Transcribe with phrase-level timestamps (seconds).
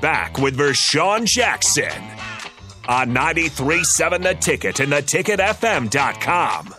[0.00, 2.02] Back with Vershan Jackson
[2.88, 6.74] on 93.7 The Ticket and theticketfm.com.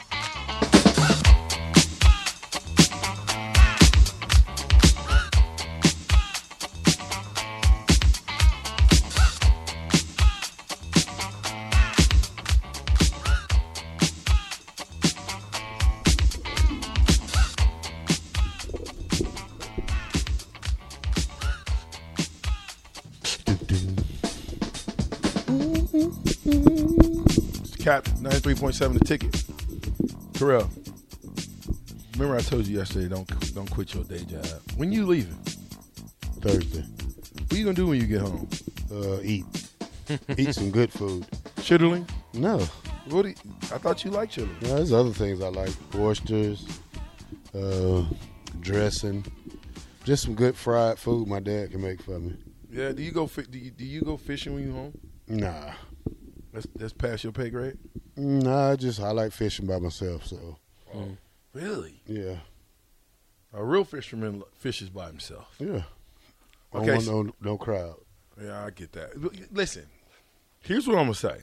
[28.53, 29.43] 93.7 the ticket.
[30.33, 30.69] Terrell.
[32.13, 34.45] Remember I told you yesterday don't don't quit your day job.
[34.77, 35.33] When you leaving?
[36.41, 36.85] Thursday.
[37.47, 38.47] What you gonna do when you get home?
[38.91, 39.45] Uh, eat.
[40.37, 41.25] eat some good food.
[41.57, 42.07] Chitterling?
[42.33, 42.59] No.
[43.09, 44.61] What do you, I thought you liked chitterling.
[44.61, 45.71] No, there's other things I like.
[45.95, 46.67] Oysters,
[47.55, 48.03] uh,
[48.59, 49.25] dressing.
[50.03, 52.37] Just some good fried food my dad can make for me.
[52.69, 54.97] Yeah, do you go do you, do you go fishing when you home?
[55.27, 55.73] Nah.
[56.53, 57.77] That's that's past your pay grade?
[58.15, 60.57] Nah, I just I like fishing by myself, so
[60.93, 61.17] oh,
[61.53, 62.01] Really?
[62.05, 62.37] yeah.
[63.53, 65.55] A real fisherman fishes by himself.
[65.59, 65.83] Yeah.
[66.73, 67.97] I Okay, don't want so- no no crowd.
[68.41, 69.11] Yeah, I get that.
[69.53, 69.85] Listen,
[70.61, 71.41] here's what I'm gonna say.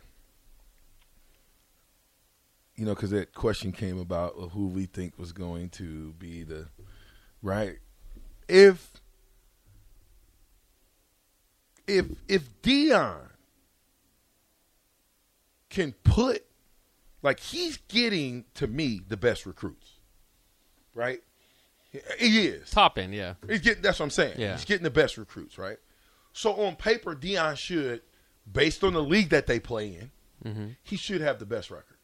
[2.74, 6.42] You know, because that question came about of who we think was going to be
[6.42, 6.66] the
[7.42, 7.78] right.
[8.48, 8.90] If
[11.86, 13.28] if if Deion
[15.68, 16.44] can put
[17.22, 19.92] like he's getting to me the best recruits,
[20.94, 21.20] right?
[22.18, 22.70] He is.
[22.70, 23.34] Top end, yeah.
[23.48, 24.34] He's getting that's what I'm saying.
[24.38, 24.52] Yeah.
[24.52, 25.78] He's getting the best recruits, right?
[26.32, 28.02] So on paper, Deion should,
[28.50, 30.10] based on the league that they play in,
[30.44, 30.68] Mm-hmm.
[30.82, 31.98] he should have the best record.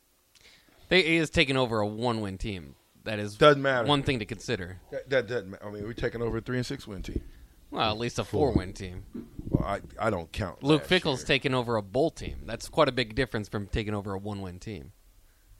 [0.90, 2.74] They, he has taken over a one-win team.
[3.04, 3.88] That is Doesn't matter.
[3.88, 4.78] one thing to consider.
[4.90, 5.66] That, that doesn't matter.
[5.66, 7.22] I mean, we're taking over a three and six win team.
[7.70, 9.04] Well, at least a four-win team.
[9.48, 10.62] Well, I I don't count.
[10.62, 11.26] Luke Fickell's year.
[11.28, 12.42] taken over a bowl team.
[12.44, 14.92] That's quite a big difference from taking over a one-win team.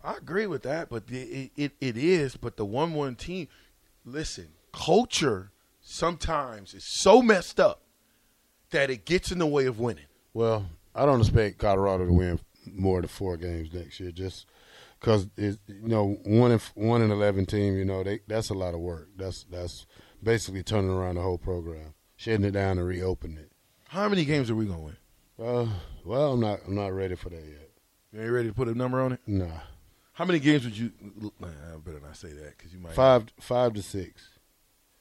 [0.07, 2.37] I agree with that, but it, it it is.
[2.37, 3.49] But the one one team,
[4.05, 5.51] listen, culture
[5.81, 7.83] sometimes is so messed up
[8.71, 10.07] that it gets in the way of winning.
[10.33, 12.39] Well, I don't expect Colorado to win
[12.73, 14.47] more than four games next year, just
[15.01, 17.77] because you know one and one and eleven team.
[17.77, 19.09] You know they that's a lot of work.
[19.17, 19.87] That's that's
[20.23, 23.51] basically turning around the whole program, shutting it down and reopening it.
[23.89, 24.97] How many games are we gonna win?
[25.37, 25.67] Uh,
[26.05, 27.71] well, I'm not I'm not ready for that yet.
[28.13, 29.21] You ain't ready to put a number on it?
[29.27, 29.61] Nah,
[30.17, 30.93] How many games would you?
[31.39, 34.31] Nah, I better not say that because you might five five to six,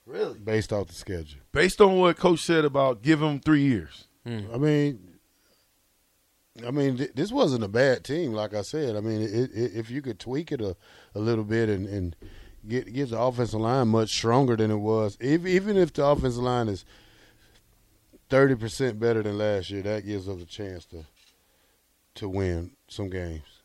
[0.04, 0.38] Really?
[0.38, 1.40] based off the schedule.
[1.52, 4.08] Based on what Coach said about give him three years.
[4.24, 4.40] Hmm.
[4.52, 5.08] I mean,
[6.66, 8.32] I mean, th- this wasn't a bad team.
[8.34, 10.76] Like I said, I mean, it, it, if you could tweak it a,
[11.14, 12.14] a little bit and, and
[12.68, 16.42] get get the offensive line much stronger than it was, if, even if the offensive
[16.42, 16.84] line is
[18.28, 21.06] thirty percent better than last year, that gives us a chance to
[22.16, 23.55] to win some games.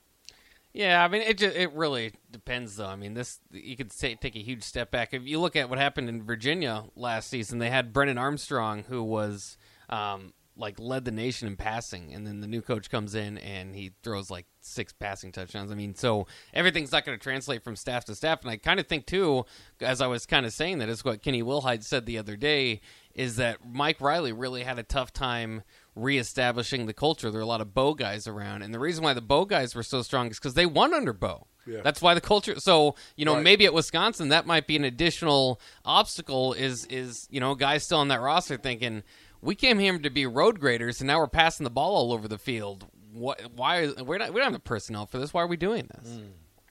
[0.73, 2.87] Yeah, I mean, it just, it really depends, though.
[2.87, 5.69] I mean, this you could say take a huge step back if you look at
[5.69, 7.59] what happened in Virginia last season.
[7.59, 9.57] They had Brennan Armstrong, who was
[9.89, 13.75] um, like led the nation in passing, and then the new coach comes in and
[13.75, 15.71] he throws like six passing touchdowns.
[15.71, 18.41] I mean, so everything's not going to translate from staff to staff.
[18.41, 19.45] And I kind of think too,
[19.81, 22.81] as I was kind of saying that is what Kenny Wilhite said the other day,
[23.13, 25.63] is that Mike Riley really had a tough time
[25.95, 27.29] reestablishing the culture.
[27.31, 29.75] There are a lot of Bo guys around, and the reason why the Bo guys
[29.75, 31.47] were so strong is because they won under Bo.
[31.67, 31.81] Yeah.
[31.83, 32.59] That's why the culture.
[32.59, 33.43] So you know, Right.
[33.43, 36.53] maybe at Wisconsin that might be an additional obstacle.
[36.53, 39.03] Is is you know guys still on that roster thinking
[39.41, 42.27] we came here to be road graders, and now we're passing the ball all over
[42.27, 42.87] the field.
[43.13, 43.41] What?
[43.55, 43.81] Why?
[43.81, 44.33] Is, we're not.
[44.33, 45.33] We don't have the personnel for this.
[45.33, 46.19] Why are we doing this?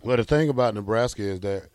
[0.03, 1.69] Well, the thing about Nebraska is that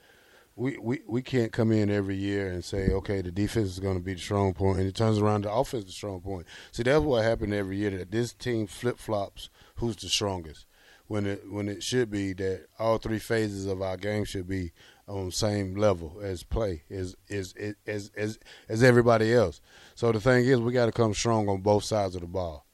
[0.55, 3.97] we, we, we can't come in every year and say, okay, the defense is going
[3.97, 6.45] to be the strong point, and it turns around the offense is the strong point.
[6.71, 10.65] See, that's what happened every year that this team flip flops who's the strongest.
[11.07, 14.71] When it when it should be that all three phases of our game should be
[15.07, 17.53] on the same level as play as as
[17.85, 19.61] as as as everybody else.
[19.93, 22.65] So the thing is, we got to come strong on both sides of the ball.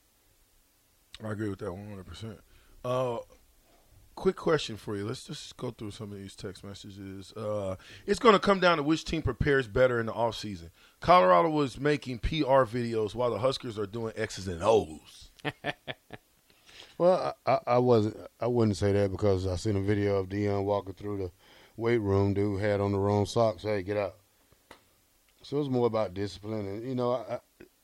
[1.22, 2.39] I agree with that one hundred percent.
[2.86, 3.18] Uh,
[4.16, 5.08] Quick question for you.
[5.08, 7.31] Let's just go through some of these text messages.
[7.34, 7.75] Uh,
[8.06, 10.69] it's going to come down to which team prepares better in the offseason.
[11.00, 15.31] Colorado was making PR videos while the Huskers are doing X's and O's.
[17.02, 18.16] Well, I, I, wasn't.
[18.40, 21.31] I wouldn't say that because I seen a video of Deion walking through the
[21.75, 22.36] weight room.
[22.36, 23.64] Dude had on the wrong socks.
[23.64, 24.18] Hey, get out.
[25.42, 27.40] So it was more about discipline, and you know, I,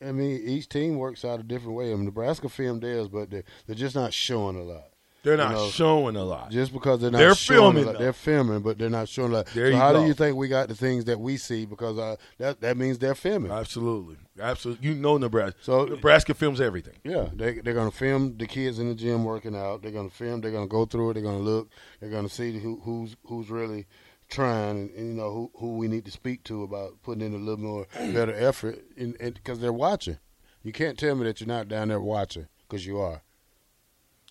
[0.07, 1.91] I mean, each team works out a different way.
[1.91, 4.91] I mean, Nebraska film theirs, but they're, they're just not showing a lot.
[5.27, 6.51] They're not know, showing a lot.
[6.51, 7.99] Just because they're not They're showing filming, a lot.
[7.99, 9.47] They're filming, but they're not showing a lot.
[9.47, 10.01] There so you how go.
[10.01, 11.65] do you think we got the things that we see?
[11.65, 13.51] Because uh, that that means they're filming.
[13.51, 14.87] Absolutely, absolutely.
[14.87, 15.57] You know Nebraska.
[15.61, 16.95] So- Nebraska films everything.
[17.03, 19.81] Yeah, they they're gonna film the kids in the gym working out.
[19.81, 20.39] They're gonna film.
[20.39, 21.13] They're gonna go through it.
[21.15, 21.69] They're gonna look.
[21.99, 23.85] They're gonna see who who's who's really
[24.29, 27.33] trying, and, and, you know who who we need to speak to about putting in
[27.33, 28.79] a little more better effort.
[28.95, 30.19] Because they're watching,
[30.63, 33.23] you can't tell me that you're not down there watching because you are.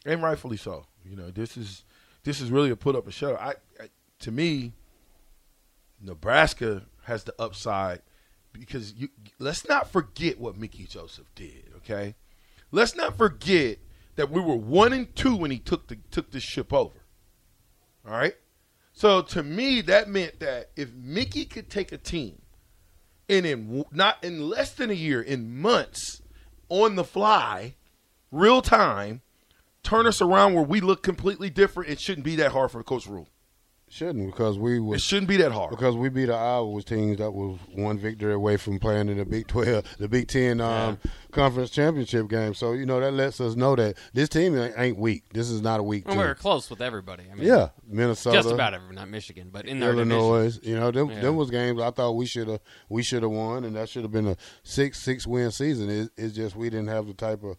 [0.07, 0.87] And rightfully so.
[1.05, 1.85] You know, this is
[2.25, 3.37] this is really a put up a show.
[3.37, 4.73] I, I to me,
[6.01, 8.01] Nebraska has the upside
[8.53, 9.09] because you
[9.39, 11.65] let's not forget what Mickey Joseph did.
[11.79, 12.15] Okay,
[12.71, 13.79] let's not forget
[14.15, 17.01] that we were one and two when he took the took this ship over.
[18.07, 18.37] All right,
[18.93, 22.41] so to me that meant that if Mickey could take a team
[23.29, 26.23] and in not in less than a year, in months,
[26.69, 27.75] on the fly,
[28.31, 29.23] real time,
[29.87, 31.91] turn us around where we look completely different.
[31.91, 33.29] It shouldn't be that hard for the Coach Rhule.
[33.89, 35.71] Shouldn't because we It shouldn't be that hard.
[35.71, 39.25] because we beat the Iowa teams that was one victory away from playing in the
[39.25, 40.99] Big Twelve, the Big Ten um,
[41.31, 42.53] conference championship game.
[42.53, 45.23] So you know that lets us know that this team ain't- ain't weak.
[45.33, 46.19] This is not a weak And team.
[46.21, 47.27] we were close with everybody.
[47.31, 50.11] I mean, yeah, Minnesota, just about everyone, not Michigan, but in their division.
[50.19, 50.59] Illinois.
[50.65, 51.21] You know, them, Yeah.
[51.21, 54.03] them was games I thought we should have we should have won, and that should
[54.03, 55.89] have been a six six win season.
[55.91, 57.57] It, it's just we didn't have the type of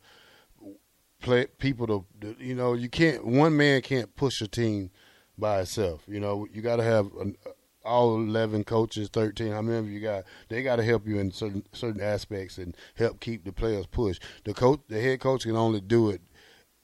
[1.21, 4.91] play people to, to you know you can't one man can't push a team
[5.37, 6.03] by itself.
[6.07, 7.37] You know, you got to have an,
[7.83, 9.51] all eleven coaches, thirteen.
[9.51, 10.25] How many of you got?
[10.49, 14.21] They got to help you in certain certain aspects and help keep the players pushed.
[14.43, 16.21] The coach, the head coach, can only do it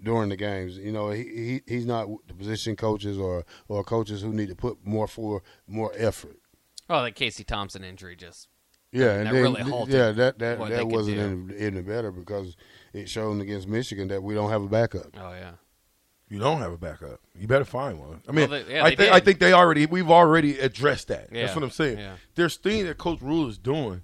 [0.02, 0.78] during the games.
[0.78, 4.56] You know, he, he he's not the position coaches or or coaches who need to
[4.56, 6.38] put more for more effort.
[6.90, 8.48] Oh, the Casey Thompson injury just.
[8.94, 11.18] Yeah, that and then, really halted yeah, that that what that could wasn't
[11.51, 12.56] any, any better because
[12.94, 15.07] it showed against Michigan that we don't have a backup.
[15.19, 15.54] Oh yeah.
[16.30, 17.19] You don't have a backup.
[17.36, 18.22] You better find one.
[18.28, 19.13] I mean, Well, they- yeah, I they think.
[19.13, 21.31] I think they already we've already addressed that.
[21.31, 21.98] That's what I'm saying.
[21.98, 22.16] yeah.
[22.36, 24.01] There's things that Coach Rhule is doing.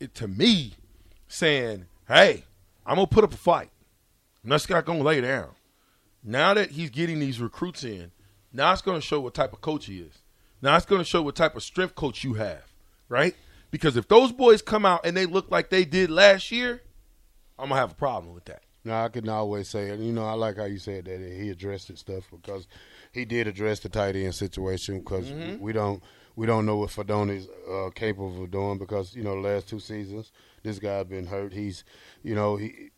[0.00, 0.74] It, to me,
[1.26, 2.44] saying, "Hey,
[2.86, 3.70] I'm gonna put up a fight.
[4.44, 5.50] I'm not not gonna lay down."
[6.22, 8.12] Now that he's getting these recruits in,
[8.52, 10.22] now it's gonna show what type of coach he is.
[10.62, 12.64] Now it's gonna show what type of strength coach you have,
[13.08, 13.34] right?
[13.70, 16.82] Because if those boys come out and they look like they did last year,
[17.58, 18.62] I'm gonna have a problem with that.
[18.84, 21.90] Now I can always say, you know, I like how you said that he addressed
[21.90, 22.66] it stuff because
[23.12, 25.62] he did address the tight end situation because Mm-hmm.
[25.62, 26.02] we don't
[26.36, 29.80] we don't know what Fidone's uh, capable of doing because you know the last two
[29.80, 30.30] seasons
[30.62, 31.52] this guy's been hurt.
[31.52, 31.84] He's
[32.22, 32.90] you know he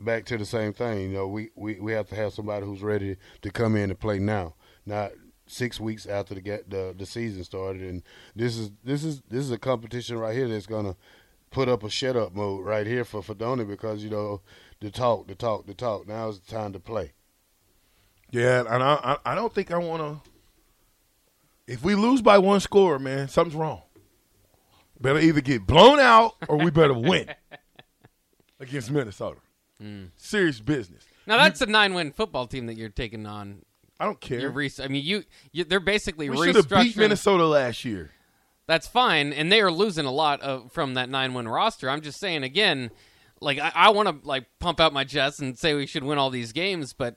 [0.00, 1.00] back to the same thing.
[1.02, 3.98] You know we, we, we have to have somebody who's ready to come in and
[3.98, 4.54] play now,
[4.84, 5.12] not
[5.46, 7.82] six weeks after the get the the season started.
[7.82, 8.02] And
[8.34, 10.96] this is this is this is a competition right here that's gonna
[11.50, 14.40] put up a shut up mode right here for Fidone because you know
[14.80, 16.06] the talk, the talk, the talk.
[16.06, 17.12] Now is the time to play.
[18.30, 20.30] Yeah, and I I, I don't think I want to.
[21.66, 23.82] If we lose by one score, man, something's wrong.
[25.00, 27.28] Better either get blown out or we better win
[28.60, 29.40] against Minnesota.
[29.80, 30.04] Hmm.
[30.16, 31.04] Serious business.
[31.26, 33.62] Now that's a nine-win football team that you're taking on.
[33.98, 34.50] I don't care.
[34.50, 36.96] Re- I mean, you, you they're basically we should have beat.
[36.96, 38.10] Minnesota last year.
[38.66, 41.88] That's fine, and they are losing a lot of, from that nine-win roster.
[41.88, 42.90] I'm just saying again,
[43.40, 46.18] like I, I want to like pump out my chest and say we should win
[46.18, 47.16] all these games, but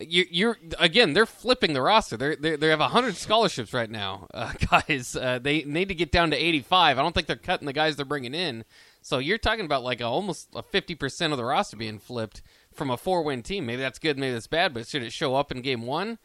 [0.00, 2.16] you, you're again they're flipping the roster.
[2.16, 5.16] They're, they're they have hundred scholarships right now, uh, guys.
[5.16, 6.98] Uh, they need to get down to 85.
[6.98, 8.64] I don't think they're cutting the guys they're bringing in.
[9.00, 12.42] So you're talking about like a, almost a 50 percent of the roster being flipped
[12.76, 13.66] from a four-win team.
[13.66, 16.18] Maybe that's good, maybe that's bad, but should it show up in game one?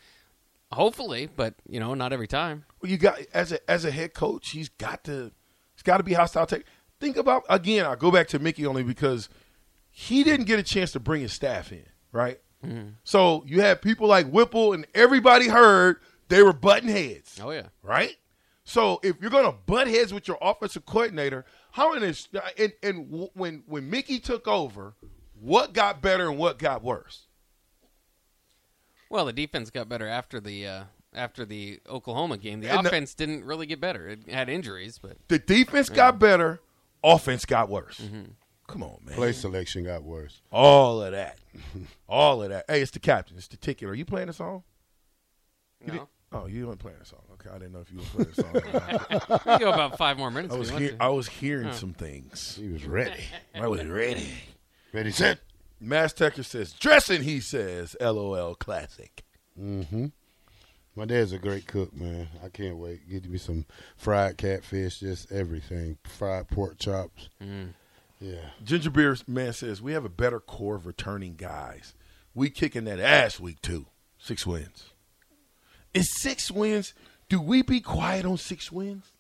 [0.71, 2.63] Hopefully, but you know, not every time.
[2.81, 5.31] Well, you got as a as a head coach, he's got to
[5.75, 6.45] he's got to be hostile.
[6.45, 6.63] Take
[6.99, 7.85] think about again.
[7.85, 9.27] I go back to Mickey only because
[9.89, 12.39] he didn't get a chance to bring his staff in, right?
[12.65, 12.89] Mm-hmm.
[13.03, 15.97] So you had people like Whipple, and everybody heard
[16.29, 17.39] they were button heads.
[17.43, 17.67] Oh yeah.
[17.83, 18.15] right?
[18.63, 23.29] So if you're gonna butt heads with your offensive coordinator, how in this and and
[23.33, 24.95] when when Mickey took over,
[25.41, 27.25] what got better and what got worse?
[29.09, 30.83] Well, the defense got better after the uh,
[31.13, 32.61] after the Oklahoma game.
[32.61, 34.07] The And the- offense didn't really get better.
[34.07, 36.61] It had injuries, but The defense got better,
[37.03, 37.99] offense got worse.
[37.99, 38.31] Mm-hmm.
[38.67, 39.15] Come on, man.
[39.15, 40.41] Play selection got worse.
[40.49, 41.37] All of that,
[42.07, 42.65] all of that.
[42.69, 43.35] Hey, it's the captain.
[43.37, 43.89] It's the ticket.
[43.89, 44.63] Are you playing the song?
[45.81, 45.93] You No.
[45.93, 47.19] didn't- oh, you weren't playing a song.
[47.33, 48.55] Okay, I didn't know if you were playing a song.
[48.55, 49.53] or.
[49.53, 50.53] We go about five more minutes.
[50.53, 51.03] I if was you want hear- to.
[51.03, 52.55] I was hearing some things.
[52.61, 53.19] He was ready.
[53.53, 54.29] I was ready.
[54.93, 55.39] Ready, set.
[55.79, 57.23] Mass Techer says dressing.
[57.23, 59.23] He says, "LOL, classic."
[59.59, 60.07] Mm-hmm.
[60.95, 62.27] My dad's a great cook, man.
[62.43, 63.09] I can't wait.
[63.09, 65.97] Get me some fried catfish, just everything.
[66.03, 67.29] Fried pork chops.
[67.41, 67.69] Mm.
[68.19, 68.49] Yeah.
[68.63, 71.93] Ginger Beer Man says we have a better core of returning guys.
[72.35, 73.87] We kicking that ass week two.
[74.19, 74.91] Six wins.
[75.93, 76.93] Is six wins?
[77.29, 79.11] Do we be quiet on six wins?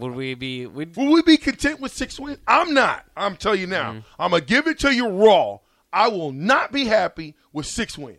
[0.00, 0.66] Would we be?
[0.66, 2.38] We'd, Will we be content with six wins?
[2.46, 3.04] I'm not.
[3.16, 3.92] I'm telling you now.
[3.92, 4.22] Mm-hmm.
[4.22, 5.58] I'm gonna give it to you raw.
[5.92, 8.18] I will not be happy with six wins.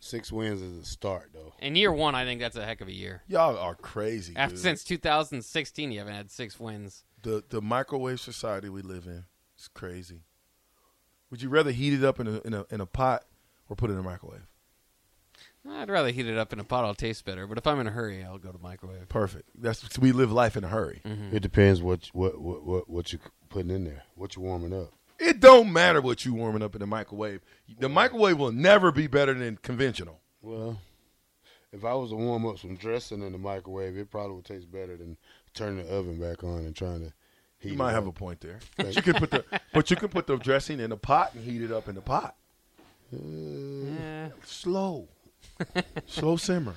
[0.00, 1.52] Six wins is a start, though.
[1.60, 3.22] in year one, I think that's a heck of a year.
[3.26, 4.32] Y'all are crazy.
[4.36, 4.62] After dude.
[4.62, 7.04] since 2016, you haven't had six wins.
[7.22, 9.24] the the microwave society we live in
[9.58, 10.22] is crazy.
[11.30, 13.24] Would you rather heat it up in a in a in a pot
[13.68, 14.46] or put it in a microwave?
[15.68, 16.82] I'd rather heat it up in a pot.
[16.82, 17.46] It'll taste better.
[17.46, 19.08] But if I'm in a hurry, I'll go to the microwave.
[19.08, 19.50] Perfect.
[19.54, 21.00] That's we live life in a hurry.
[21.04, 21.36] Mm-hmm.
[21.36, 24.92] It depends what what what what, what you putting in there, what you warming up.
[25.18, 27.40] It don't matter what you warming up in the microwave.
[27.78, 30.20] The microwave will never be better than conventional.
[30.42, 30.78] Well,
[31.72, 34.70] if I was to warm up some dressing in the microwave, it probably would taste
[34.70, 35.16] better than
[35.54, 37.12] turning the oven back on and trying to
[37.58, 37.70] heat.
[37.70, 38.16] You it might have up.
[38.16, 38.60] a point there.
[38.76, 41.44] But you can put the but you can put the dressing in a pot and
[41.44, 42.36] heat it up in the pot.
[43.10, 44.28] Yeah.
[44.44, 45.08] Slow.
[46.06, 46.74] Slow simmer.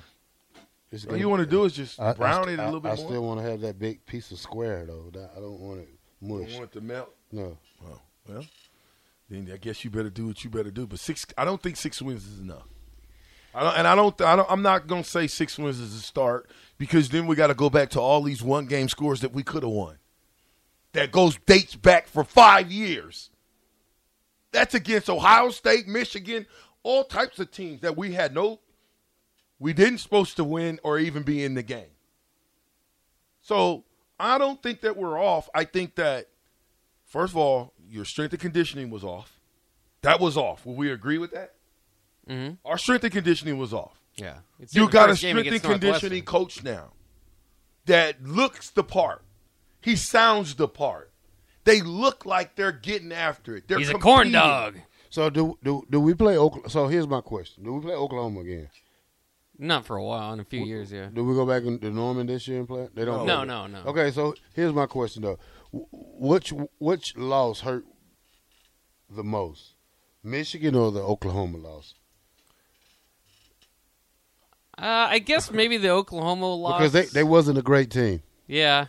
[0.90, 2.64] It's All gonna- you want to do is just I- I brown st- it a
[2.66, 3.10] little I, bit I more.
[3.10, 5.10] still want to have that big piece of square though.
[5.12, 5.88] That, I don't want it
[6.20, 6.48] You mush.
[6.50, 7.14] don't want it to melt.
[7.30, 7.56] No.
[7.84, 8.44] Oh, well,
[9.30, 10.86] then I guess you better do what you better do.
[10.86, 12.68] But six, I don't think six wins is enough.
[13.54, 14.50] I don't, and I don't, I don't.
[14.50, 17.68] I'm not gonna say six wins is a start because then we got to go
[17.70, 19.98] back to all these one game scores that we could have won.
[20.92, 23.30] That goes dates back for five years.
[24.52, 26.46] That's against Ohio State, Michigan,
[26.82, 28.60] all types of teams that we had no,
[29.62, 31.94] we didn't supposed to win or even be in the game.
[33.40, 33.84] So
[34.18, 35.48] I don't think that we're off.
[35.54, 36.28] I think that
[37.12, 39.38] First of all, your strength and conditioning was off.
[40.00, 40.64] That was off.
[40.64, 41.56] Will we agree with that?
[42.26, 42.56] Mhm.
[42.64, 44.00] Our strength and conditioning was off.
[44.16, 44.38] Yeah.
[44.58, 46.94] It's You got a strength and conditioning coach now
[47.84, 49.22] that looks the part.
[49.82, 51.12] He sounds the part.
[51.64, 53.68] They look like they're getting after it.
[53.68, 54.78] They're He's a corn dog.
[55.10, 56.70] So do do do we play Oklahoma?
[56.70, 58.70] So here's my question: Do we play Oklahoma again?
[59.62, 60.32] Not for a while.
[60.32, 61.06] In a few years, yeah.
[61.14, 62.88] Do we go back to Norman this year and play?
[62.92, 63.24] They don't.
[63.24, 63.84] No, no, no.
[63.86, 65.38] Okay, so here's my question though:
[65.70, 67.84] which which loss hurt
[69.08, 69.74] the most,
[70.24, 71.94] Michigan or the Oklahoma loss?
[74.76, 78.20] Uh, I guess maybe the Oklahoma loss Because they they wasn't a great team.
[78.48, 78.86] Yeah,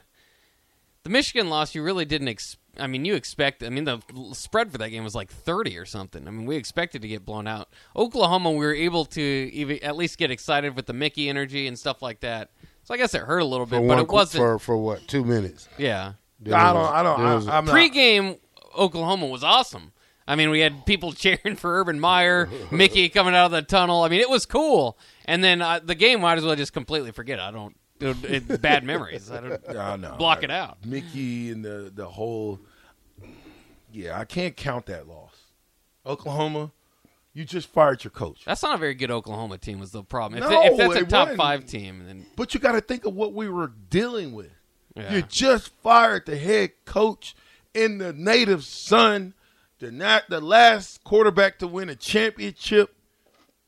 [1.04, 1.76] the Michigan loss.
[1.76, 2.30] You really didn't.
[2.30, 3.64] Ex- I mean, you expect.
[3.64, 4.00] I mean, the
[4.34, 6.28] spread for that game was like thirty or something.
[6.28, 7.70] I mean, we expected to get blown out.
[7.96, 11.78] Oklahoma, we were able to even at least get excited with the Mickey energy and
[11.78, 12.50] stuff like that.
[12.84, 14.42] So I guess it hurt a little For bit, but one it wasn't.
[14.42, 15.70] for for what two minutes?
[15.78, 16.82] yeah, Then I don't.
[16.82, 17.20] was- I don't.
[17.24, 17.72] then was- I, I'm not.
[17.72, 18.38] pre-game
[18.78, 19.92] Oklahoma was awesome.
[20.28, 24.04] I mean, we had people cheering for Urban Meyer, Mickey coming out of the tunnel.
[24.04, 24.98] I mean, it was cool.
[25.26, 27.40] And then uh, the game, might as well just completely forget.
[27.40, 27.42] it.
[27.44, 27.76] I don't.
[28.04, 29.32] It, it, bad memories.
[29.32, 30.16] I don't I know.
[30.18, 30.86] block it out.
[30.86, 32.60] Mickey and the the whole.
[33.92, 35.36] Yeah, I can't count that loss.
[36.06, 36.72] Oklahoma,
[37.34, 38.44] you just fired your coach.
[38.46, 39.80] That's not a very good Oklahoma team.
[39.80, 40.42] Was the problem?
[40.44, 41.38] If, No, if that's a it top wasn't.
[41.38, 44.52] five team, then But you got to think of what we were dealing with.
[44.96, 45.14] Yeah.
[45.16, 47.36] You just fired the head coach
[47.74, 49.34] in the native son,
[49.80, 52.96] the not the last quarterback to win a championship,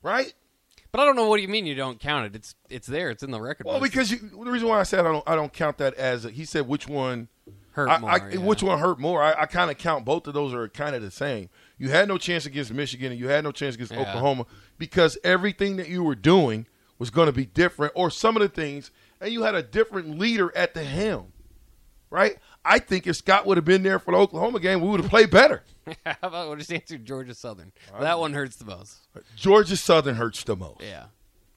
[0.03, 0.33] right?
[0.95, 2.37] But I don't know what do you mean you don't count it.
[2.37, 3.09] It's it's there.
[3.09, 3.65] It's in the record.
[3.65, 3.89] Well, books.
[3.89, 6.31] because you, the reason why I said I don't I don't count that as a,
[6.31, 7.27] he said which one
[7.71, 8.09] hurt I, more.
[8.09, 8.37] I, yeah.
[8.37, 9.21] which one hurt more.
[9.21, 11.49] I, I kind of count both of those are kind of the same.
[11.77, 14.03] You had no chance against Michigan and you had no chance against Yeah.
[14.03, 14.45] Oklahoma
[14.77, 16.65] because everything that you were doing
[16.97, 20.17] was going to be different, or some of the things, and you had a different
[20.17, 21.33] leader at the helm,
[22.09, 22.37] right?
[22.65, 25.09] I think if Scott would have been there for the Oklahoma game, we would have
[25.09, 25.63] played better.
[26.05, 27.71] How about we'll just answer Georgia Southern?
[27.99, 29.07] That one hurts the most.
[29.35, 30.81] Georgia Southern hurts the most.
[30.81, 31.05] Yeah.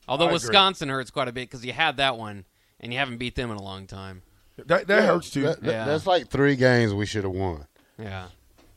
[0.07, 0.35] Although I agree.
[0.49, 2.45] Wisconsin hurts quite a bit because you had that one
[2.81, 4.23] and you haven't beat them in a long time.
[4.67, 5.43] That, that hurts too.
[5.43, 5.85] That- that- Yeah.
[5.87, 7.67] That's like three games we should have won.
[7.99, 8.27] Yeah.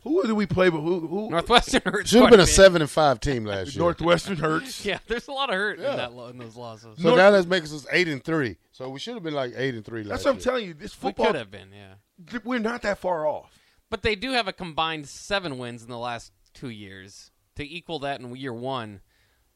[0.03, 0.69] Who did we play?
[0.69, 1.07] But who?
[1.07, 2.09] who Northwestern hurts.
[2.09, 2.49] Should have been a bit.
[2.49, 3.83] seven and five team last year.
[3.83, 4.85] Northwestern hurts.
[4.91, 6.97] Yeah, there's a lot of hurt in that in those losses.
[7.01, 8.57] So now that makes us eight and three.
[8.71, 10.43] So we should have been like eight and three last That's what I'm year.
[10.43, 10.73] telling you.
[10.73, 12.39] This we football, could have been, yeah.
[12.43, 13.59] we're not that far off.
[13.89, 17.99] But they do have a combined seven wins in the last two years to equal
[17.99, 19.01] that in year one.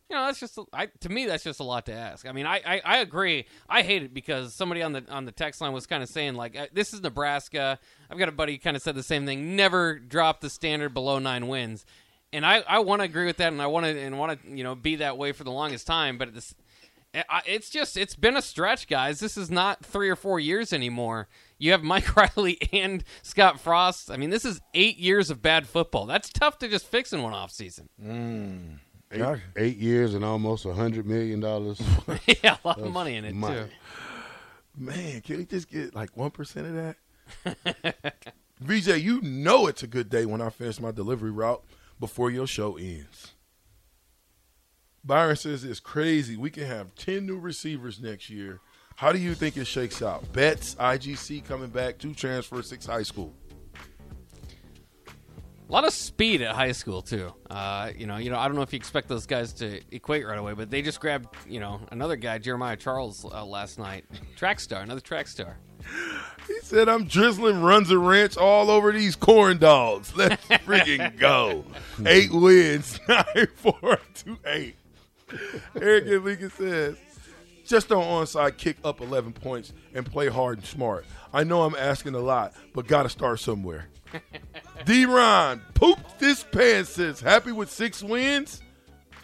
[0.10, 2.28] You know, that's just I, to me that's just a lot to ask.
[2.28, 3.46] I mean, I, I, I agree.
[3.68, 6.36] I hate it because somebody on the on the text line was kind of saying
[6.36, 9.56] like, uh, "This is Nebraska." I've got a buddy kind of said the same thing.
[9.56, 11.86] Never drop the standard below nine wins,
[12.32, 14.50] and I, I want to agree with that, and I want to and want to
[14.56, 16.20] you know be that way for the longest time.
[16.20, 16.54] But this
[17.46, 19.20] It's just it's been a stretch, guys.
[19.20, 21.28] This is not three or four years anymore.
[21.58, 24.12] You have Mike Riley and Scott Frost.
[24.12, 26.06] I mean, this is eight years of bad football.
[26.06, 27.90] That's tough to just fix in one off season.
[29.12, 31.82] Eight, eight years and almost a hundred million dollars.
[32.44, 33.56] yeah, a lot of money in it money.
[33.56, 33.70] too.
[34.78, 36.96] Man, can we just get like one percent of
[37.46, 38.16] that?
[38.60, 41.64] VJ, you know it's a good day when I finish my delivery route
[42.00, 43.34] before your show ends.
[45.04, 46.36] Byron says it's crazy.
[46.36, 48.60] We can have ten new receivers next year.
[48.96, 50.32] How do you think it shakes out?
[50.34, 53.34] Betts, IGC coming back, two transfer, six high school.
[55.67, 57.34] A lot of speed at high school too.
[57.50, 60.25] Uh, you know, you know, I don't know if you expect those guys to equate
[60.25, 64.05] right away, but they just grabbed, you know, another guy, Jeremiah Charles, uh, last night,
[64.36, 65.57] track star, another track star.
[66.48, 70.15] He said, I'm drizzling runs a ranch all over these corn dogs.
[70.15, 71.65] Let's freaking go.
[72.05, 74.75] Eight wins, nine, four, two, eight.
[75.75, 76.98] Eric Enriquez says,
[77.65, 81.05] just don't onside kick up 11 points and play hard and smart.
[81.34, 83.88] I know I'm asking a lot, but got to start somewhere.
[84.86, 88.62] D-Ron, poop this pants says, happy with six wins?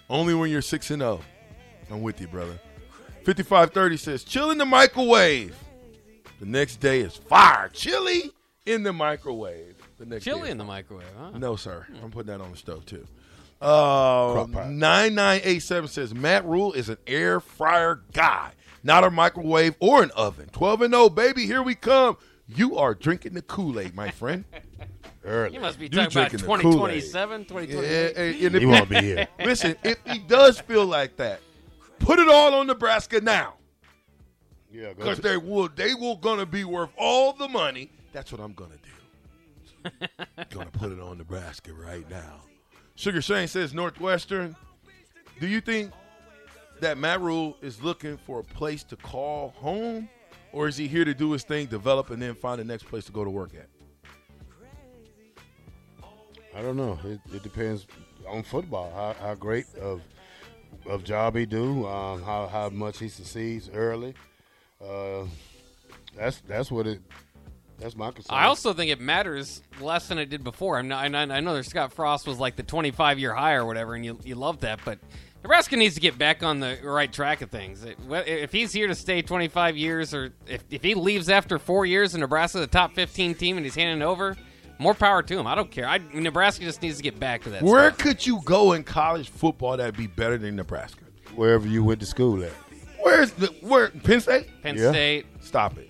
[0.10, 1.22] Only when you're 6 and 0.
[1.90, 2.60] I'm with you, brother.
[3.26, 5.56] 5530 says, chill in the microwave.
[6.40, 7.70] The next day is fire.
[7.72, 8.32] Chili
[8.66, 9.76] in the microwave.
[10.00, 10.50] The next Chili day.
[10.50, 11.38] in the microwave, huh?
[11.38, 11.86] No, sir.
[12.04, 13.06] I'm putting that on the stove too.
[13.62, 18.54] Uh, 9987 says Matt Rhule is an air fryer guy,
[18.84, 20.50] not a microwave or an oven.
[20.52, 21.46] 12 and 0, baby.
[21.46, 22.18] Here we come.
[22.48, 24.46] You are drinking the Kool Aid, my friend.
[25.24, 25.54] Early.
[25.54, 28.46] You must be You talking about drinking the 2027, yeah, 2028.
[28.46, 29.28] and if He won't be here.
[29.46, 31.42] Listen, if he does feel like that,
[32.00, 33.56] put it all on Nebraska now.
[34.72, 37.92] Yeah, Because they will they will gonna be worth all the money.
[38.14, 39.90] That's what I'm gonna do.
[40.50, 42.42] gonna put it on Nebraska right now.
[42.96, 44.56] Sugar Shane says Northwestern.
[45.40, 45.92] Do you think
[46.80, 50.10] that Matt Rhule is looking for a place to call home?
[50.54, 53.06] Or is he here to do his thing, develop, and then find the next place
[53.06, 53.68] to go to work at?
[56.56, 57.00] I don't know.
[57.06, 57.88] It, it depends
[58.28, 58.92] on football.
[58.94, 60.02] How, how great of
[60.86, 61.88] of job he do.
[61.88, 64.14] Um, how how much he succeeds early.
[64.84, 65.26] Uh,
[66.18, 67.02] that's that's what it.
[67.80, 68.38] That's my concern.
[68.38, 70.78] I also think it matters less than it did before.
[70.78, 73.96] I'm not, I know- that Scott Frost was like the 25 year high or whatever,
[73.96, 75.00] and you you love that, but
[75.44, 77.84] Nebraska needs to get back on the right track of things.
[77.84, 82.14] If he's here to stay 25 years, or if, if he leaves after four years
[82.14, 84.38] and Nebraska's the top 15 team and he's handing over,
[84.82, 85.48] more power to him.
[85.48, 85.88] I don't care.
[85.88, 87.62] I, Nebraska just needs to get back to that.
[87.64, 87.98] Where stuff.
[88.00, 91.04] could you go in college football that'd be better than Nebraska?
[91.36, 92.52] wherever you went to school at.
[93.00, 94.48] Where's the where Penn State?
[94.62, 94.90] Penn Yeah.
[94.92, 95.88] State, Stop it.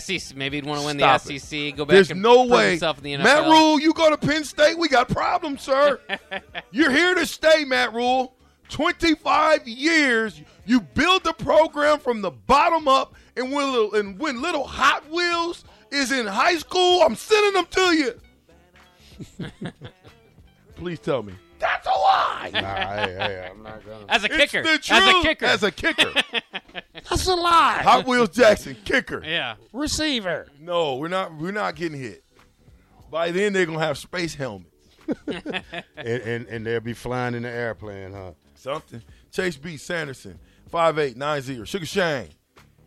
[0.00, 1.40] SEC, maybe he'd want to win Stop the it.
[1.40, 1.76] SEC.
[1.76, 1.94] Go back.
[1.94, 2.70] There's and no way.
[2.70, 3.24] himself in the NFL.
[3.24, 6.00] Matt Rhule, you go to Penn State, we got problems, sir.
[6.70, 8.34] You're here to stay, Matt Rhule.
[8.68, 14.42] 25 years, you build the program from the bottom up, and when little, and when
[14.42, 18.20] little Hot Wheels is in high school, I'm sending them to you.
[20.76, 21.32] Please tell me.
[21.58, 22.50] That's a lie.
[22.52, 24.04] Nah, hey, hey, I'm not gonna.
[24.10, 24.62] as a It's kicker.
[24.62, 24.90] the truth.
[24.92, 25.44] As a kicker.
[25.46, 26.12] As a kicker.
[27.08, 27.80] That's a lie.
[27.82, 29.22] Hot Wheels Jackson, kicker.
[29.24, 29.54] yeah.
[29.72, 30.48] Receiver.
[30.60, 31.34] No, we're not.
[31.38, 32.24] We're not getting hit.
[33.10, 34.70] By then, they're gonna have space helmets.
[35.96, 38.32] And, and and they'll be flying in the airplane, huh?
[38.54, 39.00] Something.
[39.32, 39.76] Chase B.
[39.76, 40.38] Sanderson,
[40.70, 41.64] 5890.
[41.64, 42.28] Sugar Shane.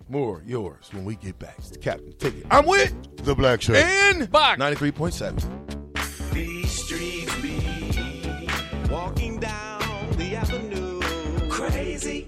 [0.10, 1.56] More yours when we get back.
[1.60, 2.46] It's the Captain Ticket.
[2.52, 3.78] I'm with The black shirt.
[3.78, 4.58] and Buck.
[4.60, 5.79] 93.7.
[6.34, 8.48] These streets be
[8.90, 9.82] walking down
[10.18, 11.00] the avenue.
[11.50, 12.28] Crazy.